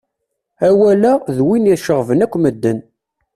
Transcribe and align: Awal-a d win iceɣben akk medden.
Awal-a 0.67 1.13
d 1.35 1.37
win 1.45 1.71
iceɣben 1.73 2.23
akk 2.25 2.33
medden. 2.37 2.79